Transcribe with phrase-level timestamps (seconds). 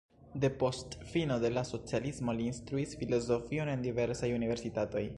[0.43, 5.09] Depost fino de la socialismo li instruis filozofion en diversaj universitatoj.